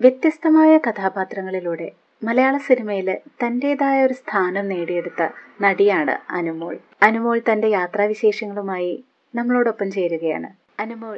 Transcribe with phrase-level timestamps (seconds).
[0.00, 1.86] വ്യത്യസ്തമായ കഥാപാത്രങ്ങളിലൂടെ
[2.22, 3.08] മലയാള സിനിമയിൽ
[3.40, 5.22] തന്റെതായ ഒരു സ്ഥാനം നേടിയെടുത്ത
[5.60, 6.74] നടിയാണ് അനുമോൾ.
[7.02, 8.92] അനുമോൾ തന്റെ യാത്രാവിശേഷങ്ങളുമായി
[9.34, 10.48] നമ്മളോടൊപ്പം ചേരുകയാണ്.
[10.80, 11.16] അനുമോൾ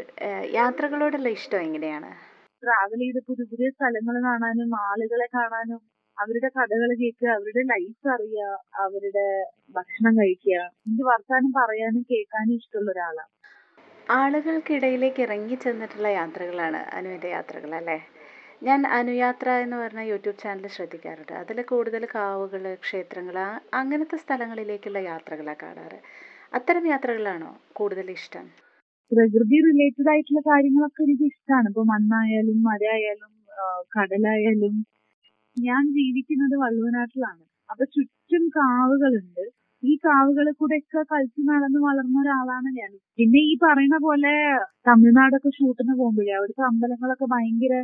[0.53, 2.11] യാത്രകളോടുള്ള ഇഷ്ടം എങ്ങനെയാണ്?
[2.63, 5.81] ട്രാവൽ ചെയ്ത് പുതിയ പുതിയ സ്ഥലങ്ങൾ കാണാനും ആളുകളെ കാണാനും
[6.19, 8.49] അവരുടെ കഥകൾ കേൾക്കുക അവരുടെ ലൈഫ് അറിയുക
[8.85, 9.27] അവരുടെ
[9.75, 13.33] ഭക്ഷണം കഴിക്കുക എനിക്ക് വർത്താനം പറയാനും കേൾക്കാനും ഇഷ്ടമുള്ള ഒരാളാണ്
[14.15, 17.99] ആളുകൾക്കിടയിലേക്ക് ഇറങ്ങി ചെന്നിട്ടുള്ള യാത്രകളാണ് അനുവിന്റെ യാത്രകൾ അല്ലേ
[18.63, 21.33] ഞാൻ അനുയാത്ര എന്ന് പറഞ്ഞ യൂട്യൂബ് ചാനൽ ശ്രദ്ധിക്കാറുണ്ട്.
[21.43, 23.37] അതിൽ കൂടുതൽ കാവുകൾ ക്ഷേത്രങ്ങൾ
[23.81, 25.99] അങ്ങനത്തെ സ്ഥലങ്ങളിലേക്കുള്ള യാത്രകളാണ് കാണാറ്.
[26.59, 28.47] അത്തരം യാത്രകളാണോ കൂടുതൽ ഇഷ്ടം?
[29.13, 33.33] പ്രകൃതി റിലേറ്റഡ് ആയിട്ടുള്ള കാര്യങ്ങളൊക്കെ എനിക്ക് ഇഷ്ടമാണ് ഇപ്പൊ മണ്ണായാലും മരയായാലും
[33.95, 34.75] കടലായാലും
[35.57, 37.43] ഞാൻ ജീവിക്കുന്നത് വള്ളുവനാട്ടിലാണ്.
[37.69, 39.43] അപ്പൊ ചുറ്റും കാവുകളുണ്ട്.
[39.83, 42.91] ഈ കാവുകളിൽ കൂടെ ഒക്കെ കളിച്ചു നടന്ന് വളർന്ന ഒരാളാണ് ഞാൻ.
[43.19, 44.33] പിന്നെ ഈ പറയുന്ന പോലെ
[44.89, 47.75] തമിഴ്നാടൊക്കെ ഷൂട്ടിന് പോകുമ്പോഴേ അവിടുത്തെ അമ്പലങ്ങളൊക്കെ ഭയങ്കര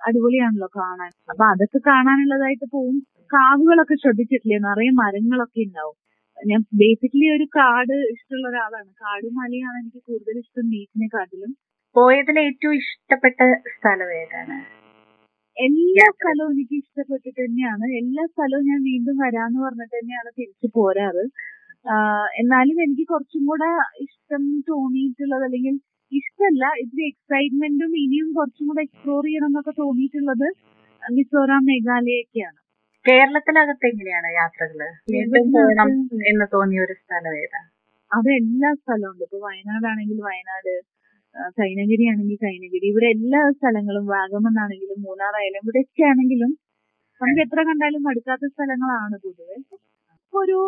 [0.00, 1.10] അടിപൊളിയാണല്ലോ കാണാൻ.
[1.30, 2.96] അപ്പൊ അതൊക്കെ കാണാനുള്ളതായിട്ട് പോവും.
[3.32, 4.58] കാവുകളൊക്കെ ശ്രദ്ധിച്ചിട്ടില്ലേ?
[4.58, 5.96] നിറയെ മരങ്ങളൊക്കെ ഉണ്ടാവും.
[6.38, 8.90] ഞാൻ ബേസിക്കലി ഒരു കാട് ഇഷ്ടമുള്ള ഒരാളാണ്.
[9.02, 11.52] കാടും മലയാണ് എനിക്ക് കൂടുതൽ ഇഷ്ടം ബീച്ചിനെക്കാട്ടിലും
[11.96, 13.40] പോയതിൽ ഏറ്റവും ഇഷ്ടപ്പെട്ട
[13.74, 14.56] സ്ഥലം ഏതാണ്?
[15.56, 17.86] എല്ലാ സ്ഥലവും എനിക്ക് ഇഷ്ടപ്പെട്ടിട്ട് തന്നെയാണ്.
[18.00, 21.24] എല്ലാ സ്ഥലവും ഞാൻ വീണ്ടും വരാന്ന് പറഞ്ഞിട്ട് തന്നെയാണ് തിരിച്ചു പോരാറ്.
[22.42, 23.68] എന്നാലും എനിക്ക് കുറച്ചും കൂടെ
[24.06, 25.74] ഇഷ്ടം തോന്നിയിട്ടുള്ളത് അല്ലെങ്കിൽ
[26.14, 30.48] ഇഷ്ടമല്ല ഇതിൽ എക്സൈറ്റ്മെന്റും ഇനിയും കുറച്ചും കൂടെ എക്സ്പ്ലോർ ചെയ്യണം എന്നൊക്കെ തോന്നിയിട്ടുള്ളത്
[31.02, 32.58] മിസോറാം മേഘാലയൊക്കെയാണ്
[33.06, 34.80] കേരളത്തിനകത്ത് എങ്ങനെയാണ് യാത്രകൾ?
[35.56, 35.88] പോകണം
[36.30, 37.60] എന്ന് തോന്നിയ ഒരു സ്ഥലം ഏതാ?
[38.10, 39.24] അത് എല്ലാ സ്ഥലവും ഉണ്ട്.
[39.26, 40.72] ഇപ്പൊ വയനാടാണെങ്കിൽ വയനാട്
[41.58, 42.86] കൈനഗിരി ആണെങ്കിൽ കൈനഗിരി.
[42.92, 46.50] ഇവിടെ എല്ലാ സ്ഥലങ്ങളും വാഗമൺ ആണെങ്കിലും മൂന്നാർ ആയാലും ഇവിടെയൊക്കെ ആണെങ്കിലും
[47.20, 49.56] നമുക്ക് എത്ര കണ്ടാലും മടുക്കാത്ത സ്ഥലങ്ങളാണ് പൊതുവെ.
[50.32, 50.58] ഒരു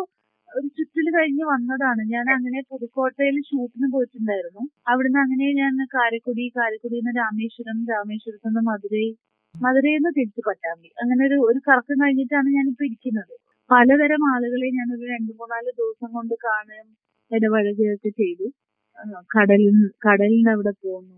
[0.51, 2.01] ഒരു ചുറ്റൽ കഴിഞ്ഞ് വന്നതാണ്.
[2.13, 4.63] ഞാൻ അങ്ങനെ പുതുക്കോട്ടയിൽ ഷൂട്ടിന് പോയിട്ടുണ്ടായിരുന്നു.
[4.87, 9.07] അവിടുന്ന് അങ്ങനെ ഞാൻ കാരക്കുടി കാരക്കുടിയിൽ നിന്ന് രാമേശ്വരം രാമേശ്വരത്ത് നിന്ന് മധുരൈ
[9.55, 10.89] മധുരയിൽ നിന്ന് തിരിച്ചു പട്ടാമ്പി.
[11.01, 13.33] അങ്ങനെ ഒരു ഒരു കറക്കം കഴിഞ്ഞിട്ടാണ് ഞാൻ ഞാനിപ്പോ ഇരിക്കുന്നത്.
[13.69, 16.87] പലതരം ആളുകളെ ഞാൻ ഒരു രണ്ടു മൂന്നാൽ ദിവസം കൊണ്ട് കാണുകയും
[17.31, 18.45] ഇടപഴകുകയൊക്കെ ചെയ്തു.
[19.31, 19.75] കടലിൽ
[20.05, 21.17] കടലിന്റെ അവിടെ പോന്നു.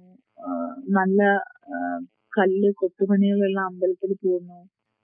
[0.97, 1.19] നല്ല
[2.33, 4.59] കല്ല് കൊത്തുപണികളുള്ള അമ്പലത്തിൽ പോന്നു.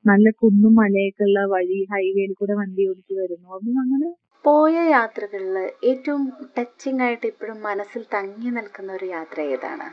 [0.05, 3.47] നല്ല കുന്നും മലയൊക്കെ ഉള്ള വഴി ഹൈവേയിൽ കൂടെ വണ്ടി ഓടിച്ച് വരുന്നു.
[3.55, 4.09] അപ്പം അങ്ങനെ
[4.45, 5.55] പോയ യാത്രകളിൽ
[5.89, 6.23] ഏറ്റവും
[6.57, 9.87] ടച്ചിങ് ആയിട്ട് ഇപ്പോഴും മനസ്സിൽ തങ്ങി നിൽക്കുന്ന ഒരു യാത്ര ഏതാണ്?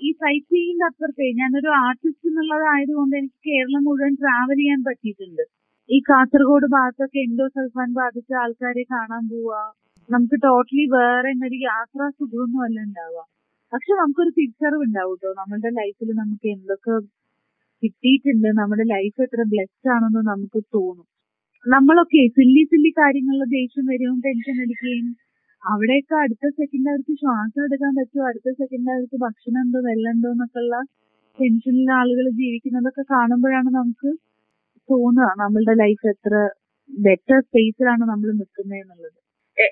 [0.00, 5.44] ഈ സൈറ്റ് സീയിന്റെ അപ്പുറത്തെ ഞാനൊരു ആർട്ടിസ്റ്റ് എന്നുള്ളതായതുകൊണ്ട് എനിക്ക് കേരളം മുഴുവൻ ട്രാവൽ ചെയ്യാൻ പറ്റിയിട്ടുണ്ട്.
[5.90, 9.62] ഈ കാസർഗോഡ് ഭാഗത്തൊക്കെ എൻഡോസൾഫാൻ ബാധിച്ച ആൾക്കാരെ കാണാൻ പോവാ.
[10.08, 13.24] നമുക്ക് ടോട്ടലി വേറെ ഒരു യാത്രാ സുഖമൊന്നും അല്ല ഉണ്ടാവുക.
[13.72, 16.92] പക്ഷെ നമുക്കൊരു തിരിച്ചറിവ് ഉണ്ടാവും കേട്ടോ നമ്മളുടെ ലൈഫിൽ നമുക്ക് എന്തൊക്കെ
[17.82, 18.48] കിട്ടിയിട്ടുണ്ട്.
[18.60, 21.06] നമ്മുടെ ലൈഫ് എത്ര ബ്ലെസ്ഡ് ആണെന്ന് നമുക്ക് തോന്നും.
[21.66, 25.08] നമ്മളൊക്കെ സില്ലി സില്ലി കാര്യങ്ങളിൽ ദേഷ്യം വരും ടെൻഷൻ അടിക്കുകയും
[25.62, 28.24] അവിടെയൊക്കെ അടുത്ത സെക്കൻഡ് അവർക്ക് ശ്വാസം എടുക്കാൻ പറ്റുമോ?
[28.30, 30.76] അടുത്ത സെക്കൻഡ് അവർക്ക് ഭക്ഷണം ഉണ്ടോ വെള്ളം ഉണ്ടോ എന്നൊക്കെയുള്ള
[31.38, 34.10] ടെൻഷനിൽ ആളുകൾ ജീവിക്കുന്നതൊക്കെ കാണുമ്പോഴാണ് നമുക്ക്
[34.88, 36.34] തോന്നുക നമ്മളുടെ ലൈഫ് എത്ര
[36.90, 39.18] ബെറ്റർ സ്പേസിലാണ് നമ്മൾ നിൽക്കുന്നത് എന്നുള്ളത്.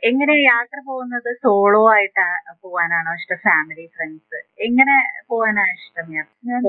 [0.08, 2.24] എങ്ങനെ യാത്ര പോകുന്നത് സോളോ ആയിട്ട്
[2.62, 3.38] പോവാനാണോ ഇഷ്ടം?
[3.48, 4.96] ഫാമിലി ഫ്രണ്ട്സ് എങ്ങനെ
[5.30, 6.26] പോവാനാണ് ഇഷ്ടം ഞാൻ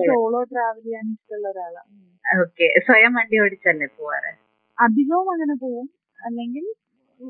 [0.10, 1.90] സോളോ ട്രാവൽ ചെയ്യാൻ ഇഷ്ടമുള്ള ഒരാളാണ്.
[2.42, 4.32] ഓക്കെ സ്വയം വണ്ടി ഓടിച്ചല്ലേ പോവാറ്?
[4.78, 5.88] അധികവും അങ്ങനെ പോവും.
[6.26, 6.66] അല്ലെങ്കിൽ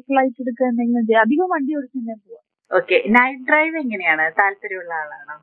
[0.08, 1.22] ഫ്ലൈറ്റ് എടുക്കുക എന്തെങ്കിലും ചെയ്യാം.
[1.22, 2.44] അധികം വണ്ടി ഓടിച്ച് തന്നെ പോവാം.
[2.72, 4.26] ഓക്കെ നൈറ്റ് ഡ്രൈവ് എങ്ങനെയാണ്?
[4.40, 5.36] താല്പര്യമുള്ള ആളാണോ?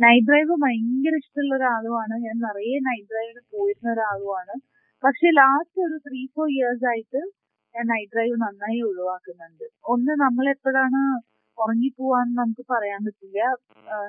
[0.00, 2.14] നൈറ്റ് ഡ്രൈവ് ഭയങ്കര ഇഷ്ടമുള്ള ഒരാളുമാണ്.
[2.26, 4.54] ഞാൻ നിറയെ നൈറ്റ് ഡ്രൈവിന് പോയിരുന്ന ഒരാളുമാണ്.
[5.04, 7.20] പക്ഷെ ലാസ്റ്റ് ഒരു ത്രീ ഫോർ ഇയേഴ്സ് ആയിട്ട്
[7.92, 9.66] നൈറ്റ് ഡ്രൈവ് നന്നായി ഒഴിവാക്കുന്നുണ്ട്.
[9.94, 11.00] ഒന്ന് നമ്മൾ എപ്പോഴാണ്
[11.58, 13.38] ഉറങ്ങിപ്പോവാന്ന് നമുക്ക് പറയാൻ പറ്റില്ല.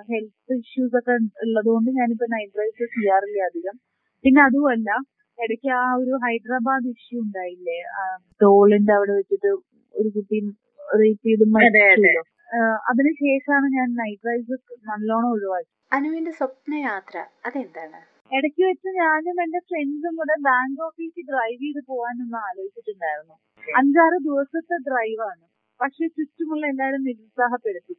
[0.09, 1.15] ഹെൽത്ത് ഇഷ്യൂസ് ഒക്കെ
[1.45, 3.75] ഉള്ളതുകൊണ്ട് ഞാനിപ്പോ നൈറ്റ് ഡ്രൈവ്സ് ചെയ്യാറില്ല അധികം.
[4.25, 4.89] പിന്നെ അതുമല്ല
[5.37, 7.77] ഇടയ്ക്ക് ആ ഒരു ഹൈദരാബാദ് ഇഷ്യൂ ഉണ്ടായില്ലേ?
[8.41, 9.51] ടോളിന്റെ അവിടെ വെച്ചിട്ട്
[9.93, 10.39] ഒരു കുട്ടി
[11.01, 11.45] റേപ്പ് ചെയ്ത്.
[11.55, 12.21] മരിച്ചല്ലോ
[12.91, 14.55] അതിനുശേഷമാണ് ഞാൻ നൈറ്റ് ഡ്രൈവ്സ്
[14.91, 15.71] നല്ലോണം ഒഴിവാക്കി.
[15.97, 17.99] അനുവിന്റെ സ്വപ്ന യാത്ര അതെന്താണ്?
[18.31, 23.35] ഇടയ്ക്ക് വെച്ച് ഞാനും എന്റെ ഫ്രണ്ട്സും കൂടെ ബാങ്കോക്കിലേക്ക് ഡ്രൈവ് ചെയ്ത് പോകാനൊന്ന് ആലോചിച്ചിട്ടുണ്ടായിരുന്നു.
[23.79, 25.43] അഞ്ചാറ് ദിവസത്തെ ഡ്രൈവാണ്
[25.81, 27.95] പക്ഷെ ചുറ്റുമുള്ള എല്ലാവരും നിരുത്സാഹപ്പെടുത്തി.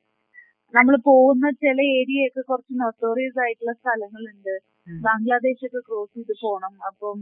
[0.75, 4.55] നമ്മൾ പോകുന്ന ചില ഏരിയയൊക്കെ കുറച്ച് നൊട്ടോറിയസ് ആയിട്ടുള്ള സ്ഥലങ്ങളുണ്ട്.
[4.89, 6.75] ബംഗ്ലാദേശ് ഒക്കെ ക്രോസ് ചെയ്ത് പോണം.
[6.87, 7.19] അപ്പം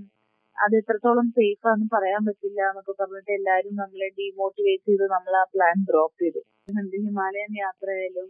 [0.57, 5.85] അത് എത്രത്തോളം സേഫ് ആണെന്ന് പറയാൻ പറ്റില്ല എന്നൊക്കെ പറഞ്ഞിട്ട് എല്ലാരും നമ്മളെ ഡീമോട്ടിവേറ്റ് ചെയ്ത് നമ്മൾ ആ പ്ലാൻ
[5.91, 6.41] ഡ്രോപ്പ് ചെയ്തു.
[6.69, 8.29] എന്ത് ഹിമാലയൻ യാത്രയായാലും.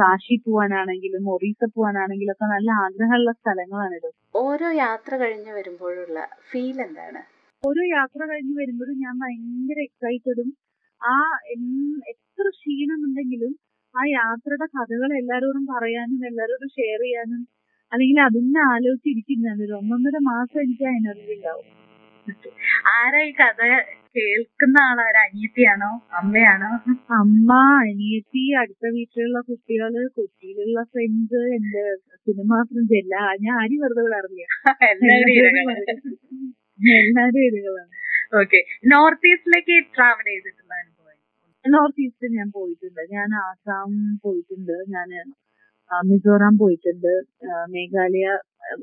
[0.00, 4.10] കാശി പോവാനാണെങ്കിലും ഒറീസ പോവാനാണെങ്കിലും ഒക്കെ നല്ല ആഗ്രഹമുള്ള സ്ഥലങ്ങളാണിത്.
[4.34, 7.22] ഓരോ യാത്ര കഴിഞ്ഞ് വരുമ്പോഴുള്ള ഫീൽ എന്താണ്?
[7.62, 10.48] ഓരോ യാത്ര കഴിഞ്ഞ് വരുമ്പോഴും ഞാൻ ഭയങ്കര എക്സൈറ്റഡും
[11.00, 11.14] ആ
[12.12, 13.52] എത്ര ക്ഷീണമുണ്ടെങ്കിലും
[13.94, 17.42] ആ യാത്രയുടെ കഥകൾ എല്ലാരോടും പറയാനും എല്ലാരോടും ഷെയർ ചെയ്യാനും
[17.92, 21.66] അല്ലെങ്കിൽ അതിനെ ആലോചിച്ചിരിക്കും ഒരു ഒന്നൊന്നര മാസം എനിക്ക് ആ എനർജി ഉണ്ടാവും.
[22.92, 23.60] ആരാ ഈ കഥ
[24.16, 25.90] കേൾക്കുന്ന ആളാരാ അനിയത്തിയാണോ?
[26.20, 26.68] അമ്മയാണോ?
[27.18, 27.50] അമ്മ
[27.82, 31.84] അനിയത്തി അടുത്ത വീട്ടിലുള്ള കുട്ടികൾ കൊച്ചിയിലുള്ള ഫ്രണ്ട്സ് എന്റെ
[32.26, 33.22] സിനിമ ഫ്രണ്ട്സ് എല്ലാ.
[33.44, 34.44] ഞാൻ ആരും വെറുതെ വിടാറില്ല.
[36.78, 37.88] എല്ലാവരും
[38.40, 38.58] ഓക്കെ
[38.92, 41.16] നോർത്ത് ഈസ്റ്റിലേക്ക് ട്രാവൽ ചെയ്തിട്ടുള്ള അനുഭവം
[41.64, 43.02] നോർത്ത് ഈസ്റ്റ് ഞാൻ പോയിട്ടുണ്ട്.
[43.16, 43.90] ഞാൻ ആസാം
[44.24, 44.76] പോയിട്ടുണ്ട്.
[44.94, 45.08] ഞാൻ
[45.90, 47.12] മിസോറാം പോയിട്ടുണ്ട്.
[47.74, 48.26] മേഘാലയ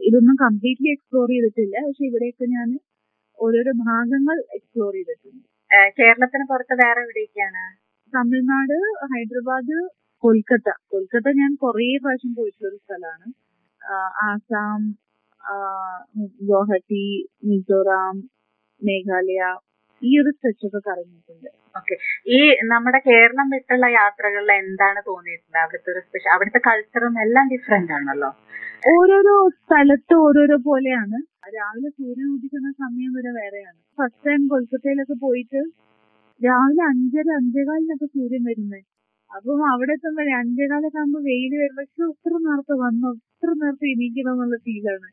[0.08, 1.76] ഇതൊന്നും കംപ്ലീറ്റ്ലി എക്സ്പ്ലോർ ചെയ്തിട്ടില്ല.
[1.88, 2.70] പക്ഷെ ഇവിടെയൊക്കെ ഞാൻ
[3.40, 5.46] ഓരോരോ ഭാഗങ്ങൾ എക്സ്പ്ലോർ ചെയ്തിട്ടുണ്ട്.
[6.00, 7.64] കേരളത്തിന് പുറത്ത് വേറെ എവിടെയൊക്കെയാണ്?
[8.14, 8.78] തമിഴ്നാട്
[9.14, 9.78] ഹൈദരാബാദ്
[10.24, 10.70] കൊൽക്കത്ത.
[10.92, 13.28] കൊൽക്കത്ത ഞാൻ കുറേ പ്രാവശ്യം പോയിട്ടുള്ള ഒരു സ്ഥലമാണ്.
[14.28, 14.82] ആസാം
[16.40, 17.04] ഗുവാഹട്ടി
[17.50, 18.16] മിസോറാം
[18.82, 19.42] മേഘാലയ
[20.02, 21.50] ഈ ഒരു സ്ട്രെച്ച് ഒക്കെ കറങ്ങിയിട്ടുണ്ട്.
[22.36, 22.40] ഈ
[22.72, 25.62] നമ്മുടെ കേരളം വിട്ടുള്ള യാത്രകളിൽ എന്താണ് തോന്നിയിട്ടുള്ളത്?
[25.64, 28.30] അവിടുത്തെ ഒരു സ്പെഷ്യൽ അവിടുത്തെ കൾച്ചറും എല്ലാം ഡിഫറെന്റ് ആണല്ലോ.
[28.94, 31.20] ഓരോരോ സ്ഥലത്ത് ഓരോരോ പോലെയാണ്.
[31.56, 33.80] രാവിലെ സൂര്യൻ ഉദിക്കുന്ന സമയം വരെ വേറെയാണ്.
[33.98, 35.62] ഫസ്റ്റ് ടൈം കൊൽക്കത്തയിലൊക്കെ പോയിട്ട്
[36.42, 38.82] രാവിലെ അഞ്ചര അഞ്ചേകാലിനൊക്കെ സൂര്യൻ വരുന്നത്
[39.32, 45.08] അപ്പം അവിടെ എത്തുമ്പോൾ അഞ്ചേകാലൊക്കെ ആകുമ്പോൾ വെയിൽ വരുമ്പോ പക്ഷെ നേരത്തെ വന്നു എത്ര നേരത്തെ എണീക്കണം എന്നുള്ള ഫീലാണ്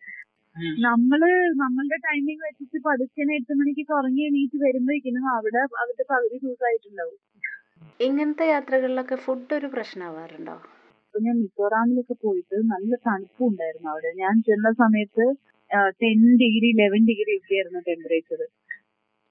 [0.85, 1.21] നമ്മൾ
[1.61, 7.19] നമ്മളുടെ ടൈമിംഗ് വെച്ചിട്ട് പതുക്കെ എട്ട് മണിക്ക് ഉറങ്ങി എണീറ്റ് വരുമ്പോഴേക്കും അവിടെ അവരുടെ പകുതി ദിവസമായിട്ടുണ്ടാവും
[8.01, 10.57] ഇങ്ങനത്തെ യാത്രകളിലൊക്കെ ഫുഡ് ഒരു പ്രശ്നമാവാറുണ്ടോ
[11.05, 14.11] അപ്പൊ ഞാൻ മിസോറാമിലൊക്കെ പോയിട്ട് നല്ല തണുപ്പും ഉണ്ടായിരുന്നു അവിടെ.
[14.21, 15.25] ഞാൻ ചെന്ന സമയത്ത്
[16.01, 18.41] ടെൻ ഡിഗ്രി ലെവൻ ഡിഗ്രി ഒക്കെ ആയിരുന്നു ടെമ്പറേച്ചർ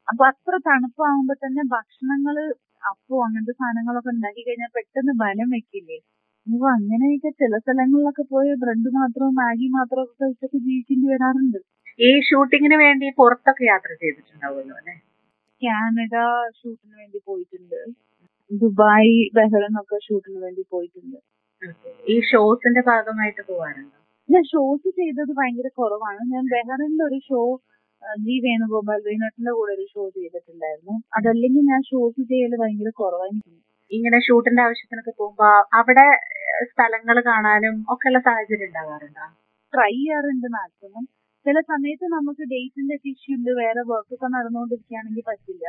[0.08, 2.38] അപ്പൊ അത്ര തണുപ്പാവുമ്പോ തന്നെ ഭക്ഷണങ്ങൾ
[2.84, 5.98] അപ്പോ അങ്ങനത്തെ സാധനങ്ങളൊക്കെ ഉണ്ടാക്കി കഴിഞ്ഞാൽ പെട്ടെന്ന് ബലം വെക്കില്ലേ?
[6.48, 11.60] അപ്പൊ അങ്ങനെയൊക്കെ ചില സ്ഥലങ്ങളിലൊക്കെ പോയി ബ്രെഡ് മാത്രവും മാഗി മാത്രവും ഒക്കെ കഴിച്ചൊക്കെ ജീവിക്കേണ്ടി വരാറുണ്ട്.
[12.00, 14.96] ഈ ഷൂട്ടിങ്ങിന് വേണ്ടി പുറത്തൊക്കെ യാത്ര ചെയ്തിട്ടുണ്ടാവുമല്ലോ അല്ലെ?
[15.62, 16.14] കാനഡ
[16.60, 17.80] ഷൂട്ടിന് വേണ്ടി പോയിട്ടുണ്ട്.
[18.52, 21.20] ദുബായ് ബഹ്റൈൻ ഒക്കെ ഷൂട്ടിന് വേണ്ടി പോയിട്ടുണ്ട്.
[22.08, 23.98] ഈ ഷോസിന്റെ ഭാഗമായിട്ട് പോവാറുണ്ടോ?
[24.30, 26.22] ഞാൻ ഷോസ് ചെയ്തത് ഭയങ്കര കുറവാണ്.
[26.34, 27.42] ഞാൻ ബെഹറിന്റെ ഒരു ഷോ
[28.22, 30.96] ജി വേണുഗോപാൽ വേണുട്ടിന്റെ കൂടെ ഒരു ഷോ ചെയ്തിട്ടുണ്ടായിരുന്നു.
[31.18, 33.58] അതല്ലെങ്കിൽ ഞാൻ ഷോസ് ചെയ്യൽ ഭയങ്കര കുറവായിരുന്നു
[33.92, 35.48] ഇങ്ങനെ ഷൂട്ടിന്റെ ആവശ്യത്തിനൊക്കെ പോകുമ്പോ
[35.80, 36.06] അവിടെ
[36.72, 39.26] സ്ഥലങ്ങൾ കാണാനും ഒക്കെ ഉള്ള സാഹചര്യം ഉണ്ടാകാറുണ്ടോ?
[39.74, 41.04] ട്രൈ ചെയ്യാറുണ്ട് മാക്സിമം.
[41.46, 43.52] ചില സമയത്ത് നമുക്ക് ഡേറ്റിന്റെ ഒക്കെ ഇഷ്യൂ ഉണ്ട്.
[43.62, 45.66] വേറെ വർക്ക് ഒക്കെ നടന്നുകൊണ്ടിരിക്കുകയാണെങ്കിൽ പറ്റില്ല.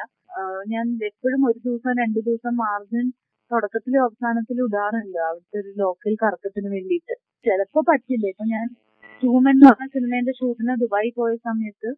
[0.72, 3.06] ഞാൻ എപ്പോഴും ഒരു ദിവസം രണ്ടു ദിവസം മാർജിൻ
[3.50, 5.18] തുടക്കത്തിലും അവസാനത്തിലും ഇടാറുണ്ട്.
[5.28, 7.14] അവിടുത്തെ ഒരു ലോക്കൽ കറക്കത്തിന് വേണ്ടിയിട്ട്.
[7.46, 8.26] ചിലപ്പോ പറ്റില്ല.
[8.34, 8.66] ഇപ്പൊ ഞാൻ
[9.22, 11.90] ഹ്യൂമൻ എന്ന് പറഞ്ഞ സിനിമേന്റെ ഷൂട്ടിന് ദുബായി പോയ സമയത്ത്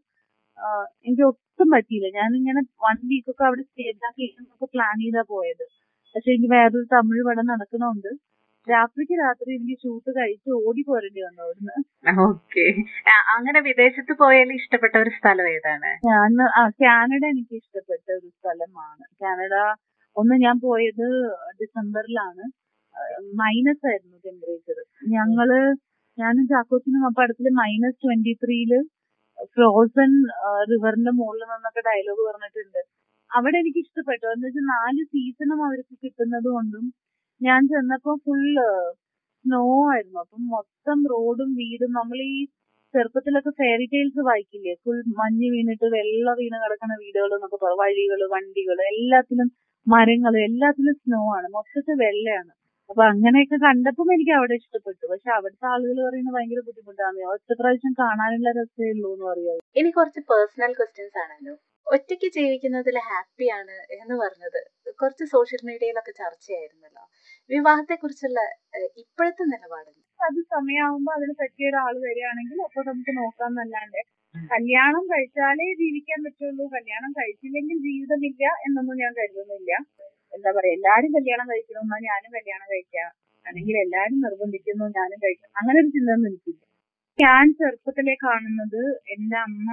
[1.06, 2.08] എനിക്ക് ഒട്ടും പറ്റിയില്ല.
[2.18, 4.26] ഞാൻ ഇങ്ങനെ വൺ വീക്ക് ഒക്കെ അവിടെ സ്റ്റേ ആക്കി
[4.74, 5.64] പ്ലാൻ ചെയ്താ പോയത്.
[6.14, 8.10] പക്ഷെ എനിക്ക് വേറൊരു തമിഴ് പടം നടക്കണോണ്ട്.
[8.66, 11.74] രാത്രിക്ക് രാത്രി എനിക്ക് ഷൂട്ട് കഴിച്ച് ഓടി പോരേണ്ടി വന്നു അവിടുന്ന്.
[12.26, 12.64] ഓക്കെ.
[13.34, 15.90] അങ്ങനെ വിദേശത്ത് പോയാൽ ഇഷ്ടപ്പെട്ട ഒരു സ്ഥലം ഏതാണ്?
[16.10, 16.30] ഞാൻ
[16.60, 19.04] ആ കാനഡ എനിക്ക് ഇഷ്ടപ്പെട്ട ഒരു സ്ഥലമാണ്.
[19.22, 19.54] കാനഡ
[20.16, 21.06] ഒന്ന് ഞാൻ പോയത്
[21.60, 22.44] ഡിസംബറിലാണ്.
[23.42, 24.78] മൈനസ് ആയിരുന്നു ടെമ്പറേച്ചർ
[25.14, 25.48] ഞങ്ങൾ
[26.18, 28.72] ഞാനും ചാക്കോച്ചിനും അപ്പൊ അടുത്തിൽ മൈനസ് ട്വന്റി ത്രീയിൽ
[29.54, 30.12] ഫ്രോസൺ
[30.70, 32.82] റിവറിന്റെ മുകളിൽ നിന്നൊക്കെ ഡയലോഗ് പറഞ്ഞിട്ടുണ്ട്.
[33.34, 34.26] അവിടെ എനിക്ക് ഇഷ്ടപ്പെട്ടു.
[34.26, 36.84] എന്ന് വെച്ചാൽ നാല് സീസണും അവർക്ക് കിട്ടുന്നത് കൊണ്ടും
[37.40, 38.66] ഞാൻ ചെന്നപ്പോ ഫുള്ള്
[39.44, 40.18] സ്നോ ആയിരുന്നു.
[40.20, 42.36] അപ്പം മൊത്തം റോഡും വീടും നമ്മൾ ഈ
[42.94, 44.74] ചെറുപ്പത്തിലൊക്കെ ഫെയറി ടൈൽസ് വായിക്കില്ലേ?
[44.84, 49.48] ഫുൾ മഞ്ഞ് വീണിട്ട് വെള്ള വീണ് കിടക്കുന്ന വീടുകൾ എന്നൊക്കെ പറയും വഴികൾ വണ്ടികൾ എല്ലാത്തിലും
[49.86, 51.46] മരങ്ങൾ എല്ലാത്തിലും സ്നോ ആണ്.
[51.48, 52.52] മൊത്തത്തിൽ വെള്ളയാണ്.
[52.90, 55.04] അപ്പൊ അങ്ങനെയൊക്കെ കണ്ടപ്പം എനിക്ക് അവിടെ ഇഷ്ടപ്പെട്ടു.
[55.10, 57.20] പക്ഷെ അവിടുത്തെ ആളുകൾ പറയുന്നത് ഭയങ്കര ബുദ്ധിമുട്ടാണ്.
[57.34, 59.58] ഒറ്റ പ്രാവശ്യം കാണാനുള്ള രസമേ ഉള്ളൂ എന്ന് പറയാം.
[59.76, 61.54] ഇനി കുറച്ച് പേഴ്സണൽ ക്വസ്റ്റ്യൻസ് ആണല്ലോ.
[61.86, 64.60] ഒറ്റയ്ക്ക് ജീവിക്കുന്നതിൽ ഹാപ്പിയാണ് എന്ന് പറഞ്ഞത്.
[65.00, 67.04] കുറച്ച് സോഷ്യൽ മീഡിയയിലൊക്കെ ചർച്ചയായിരുന്നല്ലോ.
[67.50, 68.40] വിവാഹത്തെ കുറിച്ചുള്ള
[69.02, 69.90] ഇപ്പോഴത്തെ നിലപാട്
[70.20, 74.00] അത് സമയമാകുമ്പോ അതിന് പറ്റിയ ഒരാൾ വരികയാണെങ്കിൽ അപ്പൊ നമുക്ക് നോക്കാം എന്നല്ലാണ്ട്
[74.52, 76.64] കല്യാണം കഴിച്ചാലേ ജീവിക്കാൻ പറ്റുള്ളൂ.
[76.66, 79.72] കല്യാണം കഴിച്ചില്ലെങ്കിൽ ജീവിതമില്ല എന്നൊന്നും ഞാൻ കരുതുന്നില്ല.
[80.34, 83.10] എന്താ പറയാ എല്ലാരും കല്യാണം കഴിക്കണമെന്നാ ഞാനും കല്യാണം കഴിക്കാം.
[83.46, 85.50] അല്ലെങ്കിൽ എല്ലാരും നിർബന്ധിക്കുന്നു ഞാനും കഴിക്കാം.
[85.56, 86.60] അങ്ങനെ ഒരു ചിന്ത എനിക്കില്ല.
[87.18, 88.82] ഞാൻ ചെറുപ്പത്തിലെ കാണുന്നത്
[89.14, 89.68] എന്റെ അമ്മ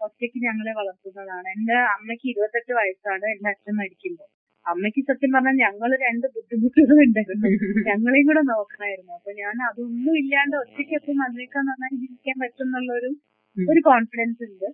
[0.00, 1.48] ഒറ്റയ്ക്ക് ഞങ്ങളെ വളർത്തുന്നതാണ്.
[1.56, 4.28] എന്റെ അമ്മയ്ക്ക് ഇരുപത്തെട്ട് വയസ്സാണ് എന്റെ അച്ഛൻ മരിക്കുമ്പോൾ.
[4.66, 7.50] അമ്മയ്ക്ക് സത്യം പറഞ്ഞാൽ ഞങ്ങൾ രണ്ട് ബുദ്ധിമുട്ടുകൾ ഉണ്ടായിരുന്നു
[7.88, 9.12] ഞങ്ങളെയും കൂടെ നോക്കണമായിരുന്നു.
[9.18, 13.10] അപ്പൊ ഞാൻ അതൊന്നും ഇല്ലാണ്ട് ഒറ്റയ്ക്കൊപ്പം മന്ത്രിക്കാൻ നന്നായി ജീവിക്കാൻ പറ്റും എന്നുള്ളൊരു
[13.56, 14.68] ഒരു കോൺഫിഡൻസ് ഉണ്ട്.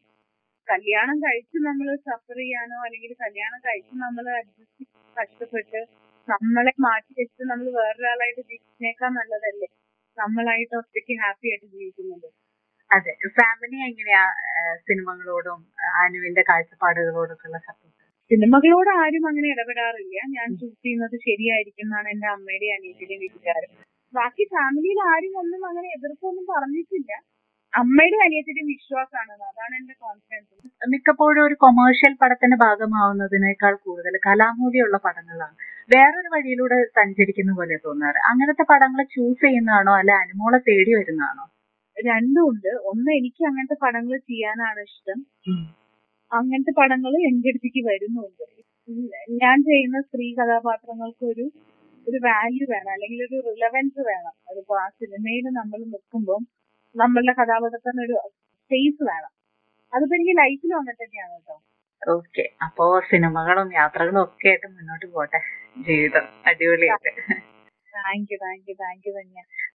[0.68, 4.84] കല്യാണം കഴിച്ച് നമ്മൾ സഫർ ചെയ്യാനോ അല്ലെങ്കിൽ കല്യാണം കഴിച്ച് നമ്മൾ അഡ്ജസ്റ്റ്
[5.16, 5.80] കഷ്ടപ്പെട്ട്
[6.28, 9.68] നമ്മളെ മാറ്റി വെച്ച് നമ്മൾ വേറൊരാളായിട്ട് ജീവിക്കുന്നേക്കാൾ നല്ലതല്ലേ?
[10.18, 12.28] നമ്മളായിട്ട് ഒറ്റയ്ക്ക് ഹാപ്പി ആയിട്ട് ജീവിക്കുന്നത്.
[12.90, 13.12] അതെ.
[13.36, 14.22] ഫാമിലി എങ്ങനെയാ
[14.86, 15.60] സിനിമകളോടും
[16.00, 17.94] ആനുവിന്റെ കാഴ്ചപ്പാടുകളോടൊക്കെ ഉള്ള സപ്പോർട്ട്
[18.30, 20.16] സിനിമകളോട് ആരും അങ്ങനെ ഇടപെടാറില്ല.
[20.36, 23.72] ഞാൻ ചൂസ് ചെയ്യുന്നത് ശരിയായിരിക്കും എന്നാണ് എന്റെ അമ്മയുടെ അനിയത്തിന്റെയും വീട്ടുകാരും
[24.14, 27.10] ബാക്കി ഫാമിലിയിൽ ആരും ഒന്നും അങ്ങനെ എതിർപ്പൊന്നും പറഞ്ഞിട്ടില്ല.
[27.74, 29.32] അമ്മയുടെ അനിയത്തിന്റെ വിശ്വാസമാണ്.
[29.50, 30.54] അതാണ് എന്റെ കോൺഫിഡൻസ്
[30.88, 35.56] മിക്കപ്പോഴും ഒരു കൊമേഴ്ഷ്യൽ പടത്തിന്റെ ഭാഗമാവുന്നതിനേക്കാൾ കൂടുതൽ കലാമൂല്യമുള്ള പടങ്ങളാണ്.
[35.94, 38.18] വേറൊരു വഴിയിലൂടെ സഞ്ചരിക്കുന്ന പോലെ തോന്നാറ്.
[38.30, 41.44] അങ്ങനത്തെ പടങ്ങൾ ചൂസ് ചെയ്യുന്നതാണോ അല്ല അനുമോളെ തേടി വരുന്നതാണോ?
[42.04, 42.68] രണ്ടും ഉണ്ട്.
[42.68, 45.18] ഒന്ന് എനിക്ക് അങ്ങനത്തെ പടങ്ങൾ ചെയ്യാനാണ് ഇഷ്ടം.
[46.32, 48.44] അങ്ങനത്തെ പടങ്ങൾ എന്റെ അടുത്തേക്ക് വരുന്നുണ്ട്.
[49.30, 51.50] ഞാൻ ചെയ്യുന്ന സ്ത്രീ കഥാപാത്രങ്ങൾക്ക് ഒരു
[52.06, 54.34] ഒരു വാല്യൂ വേണം അല്ലെങ്കിൽ ഒരു റിലവൻസ് വേണം.
[54.50, 56.40] അതിപ്പോ ആ സിനിമയിൽ നമ്മൾ നിൽക്കുമ്പോൾ
[56.96, 58.16] നമ്മളുടെ കഥാപാത്രത്തിന് ഒരു
[58.62, 59.32] സ്പേസ് വേണം.
[59.94, 61.56] അതിപ്പോ എനിക്ക് ലൈഫിൽ വന്നിട്ട് തന്നെയാണ് കേട്ടോ.
[62.14, 65.40] ഓക്കെ അപ്പോ സിനിമകളും യാത്രകളും ഒക്കെ ആയിട്ട് മുന്നോട്ട് പോട്ടെ.
[65.82, 67.34] ജീവിതം അടിപൊളിയായിട്ട്.
[67.96, 69.42] Thank you thank you thank you തന്നെ